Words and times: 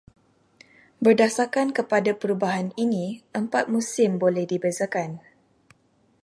Berdasarkan 1.05 1.67
kepada 1.77 2.11
perubahan 2.21 2.69
ini, 2.83 3.05
empat 3.41 3.65
musim 3.75 4.09
boleh 4.23 4.45
dibezakan. 4.51 5.09